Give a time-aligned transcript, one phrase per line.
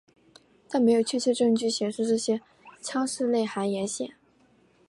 [0.67, 2.41] 但没有确切证据显示这些
[2.81, 4.15] 腔室内含盐腺。